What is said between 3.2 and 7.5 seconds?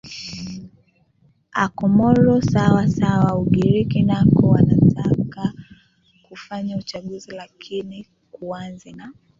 ugiriki nako wanataka kufanya uchaguzi